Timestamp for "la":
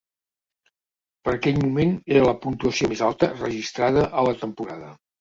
2.31-2.35, 4.31-4.39